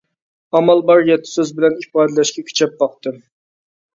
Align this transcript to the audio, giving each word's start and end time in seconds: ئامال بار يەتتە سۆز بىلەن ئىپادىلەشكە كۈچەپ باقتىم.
ئامال 0.59 0.79
بار 0.91 1.01
يەتتە 1.09 1.31
سۆز 1.33 1.51
بىلەن 1.59 1.77
ئىپادىلەشكە 1.83 2.45
كۈچەپ 2.47 2.75
باقتىم. 2.83 3.21